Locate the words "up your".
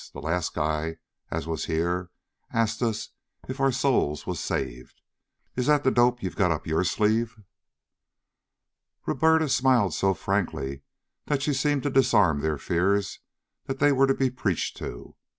6.49-6.83